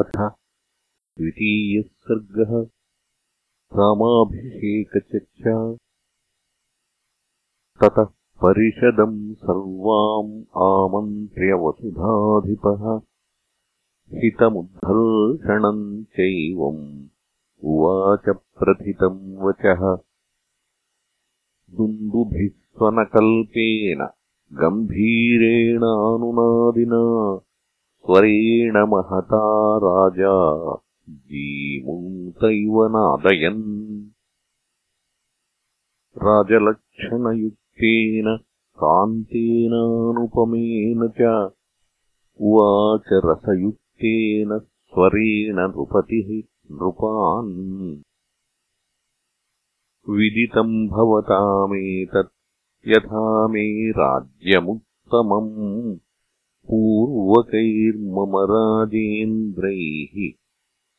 [0.00, 0.14] अथ
[1.18, 2.52] द्वितीयः सर्गः
[3.78, 5.56] रामाभिषेकचर्चा
[7.80, 8.08] ततः
[8.44, 10.32] परिषदम् सर्वाम्
[10.68, 12.82] आमन्त्र्यवसुधाधिपः
[14.20, 16.82] हितमुद्धर्षणम् चैवम्
[17.64, 18.26] उवाच
[18.58, 19.82] प्रथितम् वचः।
[21.76, 24.00] दुन्दुभिः स्वनकल्पेन
[24.52, 27.02] गम्भीरेणानुनादिना
[28.02, 30.76] स्वरेण महता राजा
[31.10, 34.10] जीमूतैव नादयन्।
[36.18, 38.38] राजलक्षणयुक्तेन
[38.76, 41.50] कान्तेनानुपमेन च
[42.40, 48.02] उवाच रसयुक्तेन स्वरेण नृपतिः नृपान्।
[50.08, 55.96] विदितम् भवतामेतत् यथा मे राज्यमुत्तमम्
[56.74, 60.32] पूर्वकैर्मम राजेन्द्रैः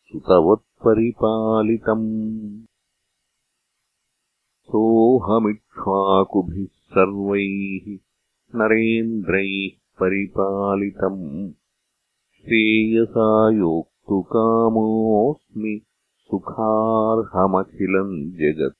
[0.03, 2.63] सुतवत्परिपालितम्।
[4.63, 7.99] सोऽहमिक्ष्वाकुभिः सर्वैः
[8.55, 11.51] नरेन्द्रैः परिपालितम्।
[12.37, 15.81] श्रेयसा योक्तुकामोऽस्मि
[16.17, 18.77] सुखार्हमखिलम् जगत्।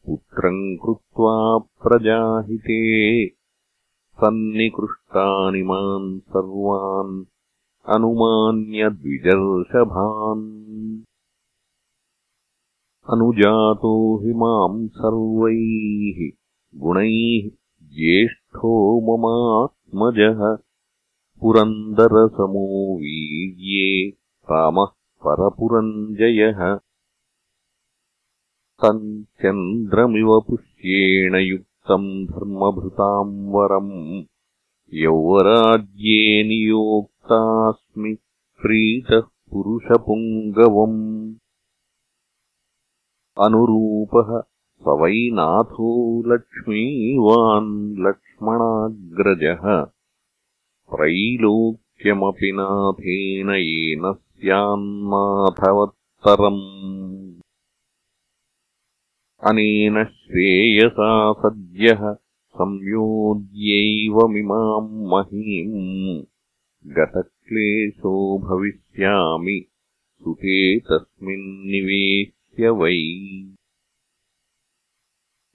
[0.05, 3.27] पुत्रम् कृत्वा प्रजाहिते।
[4.15, 7.25] सन्निकृष्टानि माम् सर्वान्।
[7.87, 8.99] अनुमान्यद्विजर्षभान्
[13.09, 16.29] अनुजातो हि माम् सर्वैः।
[16.79, 17.49] गुणैः
[17.83, 20.57] ज्येष्ठो ममात्मजः।
[21.41, 24.09] पुरन्दरसमो वीर्ये
[24.51, 24.85] रामः
[25.27, 26.79] परपुरञ्जयः
[28.83, 34.23] तम् चन्द्रमिव पुष्येण युक्तम् धर्मभृताम् वरम्।
[34.93, 38.17] यौवराज्ये नियोक्तास्मि
[38.61, 41.35] प्रीतः पुरुषपुङ्गवम्।
[43.45, 44.41] अनुरूपः
[44.81, 49.91] स वै नाथो लक्ष्मीवान् लक्ष्मणाग्रजः।
[50.95, 57.08] त्रैलोक्यमपि नाथेन येन स्यान्नाथवत्तरम्
[59.43, 62.17] अनेन श्रेयसा सद्यः
[62.49, 69.65] संयोज्यैवमिमाम् महीम्। गतक्लेशो भविष्यामि
[70.19, 72.99] सुते तस्मिन्निवेश्य वै।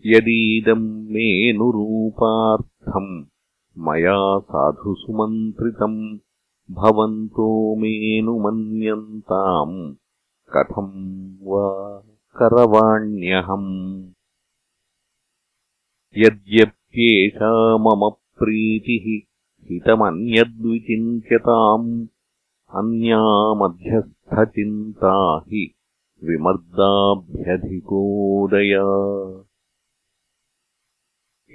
[0.06, 3.25] यदीदम् मेऽनुरूपार्थम्
[3.78, 6.19] मया साधु सुमन्त्रितम्
[6.71, 9.95] भवन्तो मेऽनुमन्यन्ताम्
[10.56, 12.03] कथम् वा
[12.37, 14.11] करवाण्यहम्।
[16.17, 19.31] यद्यप्येषा मम प्रीतिः
[19.71, 22.06] हितमन्यद्विचिन्त्यताम्
[22.75, 25.75] अन्यामध्यस्थचिन्ता हि
[26.25, 28.87] विमर्दाभ्यधिकोदया।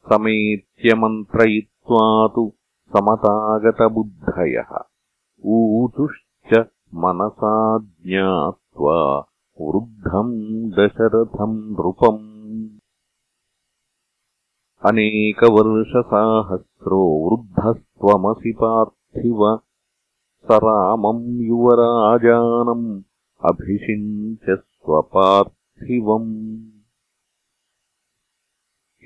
[0.09, 2.53] समेत्य मन्त्रयित्वा तु
[2.89, 4.79] समतागतबुद्धयः।
[5.45, 9.27] ऊचुश्च मनसा ज्ञात्वा
[9.61, 12.69] वृद्धम् दशरथम् नृपम्।
[14.85, 19.59] अनेकवर्षसाहस्रो वृद्धस्त्वमसि पार्थिव।
[20.45, 23.03] स रामम् युवराजानम्
[23.45, 26.57] अभिषिञ्च स्वपार्थिवम्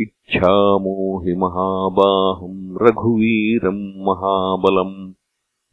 [0.02, 5.14] इच्छामो हि महाबाहुम् रघुवीरम् महाबलम्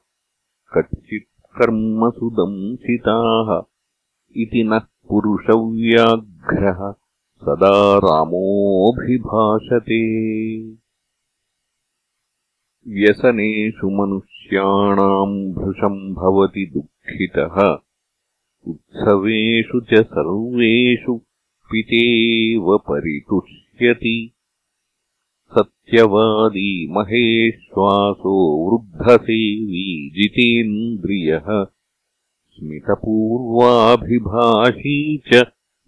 [0.77, 3.61] कच्चित्कर्मसु दंसिताः
[4.35, 6.93] इति नः पुरुषव्याघ्रः
[7.41, 10.29] सदा रामोऽभिभाषते।
[12.87, 16.65] व्यसनेषु मनुष्याणाम् भृशम् भवति
[17.09, 17.77] दुःखितः
[18.67, 21.21] उत्सवेषु च सर्वेषु
[21.71, 24.33] पितेव परितुष्यति।
[25.57, 31.65] सत्यवादी महेश्वासो वृद्धसेवी जितेन्द्रियः।
[32.49, 35.45] स्मितपूर्वाभिभाषी च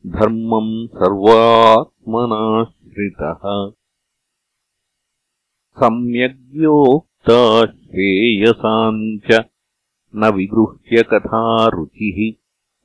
[0.07, 3.71] धर्मम् सर्वात्मनाश्रितः।
[5.83, 9.50] सम्यग्योक्ता श्रेयसाम् च
[10.15, 12.33] न विगृह्य रुचिः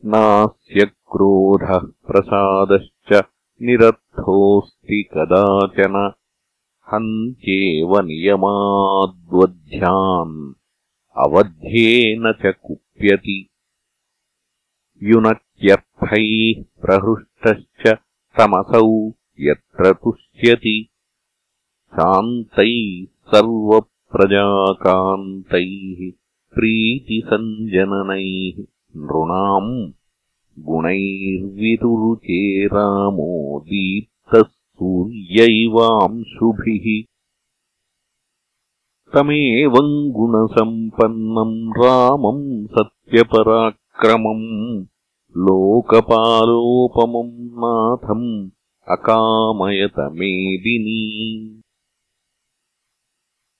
[0.06, 3.24] नास्य क्रोधः प्रसादश्च
[3.62, 6.14] निरर्थोऽस्ति कदाचन।
[6.94, 10.54] हन्त्येव नियमाद्वध्यान्।
[11.18, 13.50] अवध्येन च कुप्यति
[15.64, 17.98] युनक्यर्थैः प्रहृष्टश्च
[18.38, 20.90] तमसौ यत्र तुष्यति।
[21.94, 26.12] शान्तैः सर्वप्रजाकान्तैः
[26.56, 28.64] प्रीतिसञ्जननैः
[28.98, 29.92] नृणाम्
[30.60, 36.88] गुणैर्विरुरुचे रामो दीप्तः सूर्यैवांशुभिः
[39.14, 44.86] तमेवम् गुणसम्पन्नम् रामम् सत्यपराक्रमम्
[45.38, 48.50] लोकपालोपमम् नाथम्
[48.92, 51.62] अकामयतमेदिनी।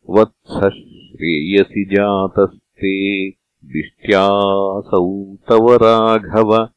[0.10, 3.30] वत्सः श्रेयसि जातस्ते
[3.66, 6.70] दिष्ट्यासौ तव राघव।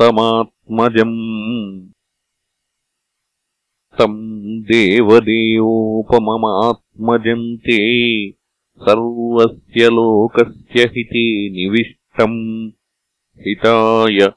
[0.00, 1.90] तव राजोत्तमात्मजम्
[3.98, 8.32] तम् देवदेवोपममात्मजम् ते
[8.78, 12.72] सर्वस्य लोकस्य हिते निविष्टम्।
[13.46, 14.32] हिताय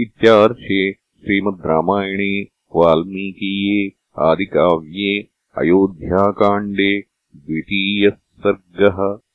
[0.00, 2.46] इत्यार्षे श्रीमद् रामायणे
[2.76, 5.20] वाल्मीकीये आदिकाव्ये
[5.56, 7.00] अयोध्याकाण्डे
[7.36, 9.29] द्वितीयः सर्गः।